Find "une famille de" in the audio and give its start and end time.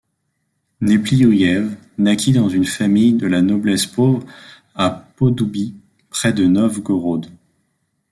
2.49-3.27